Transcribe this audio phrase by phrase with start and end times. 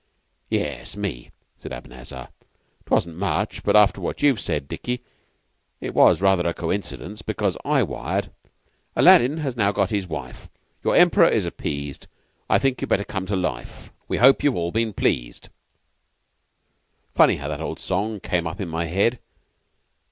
[0.49, 2.29] "Yes me," said Abanazar.
[2.87, 5.03] "'Twasn't much, but after what you've said, Dicky,
[5.79, 8.31] it was rather a coincidence, because I wired:
[8.95, 10.49] "'Aladdin now has got his wife,
[10.83, 12.07] Your Emperor is appeased.
[12.49, 15.49] I think you'd better come to life: We hope you've all been pleased.'
[17.13, 19.19] "Funny how that old song came up in my head.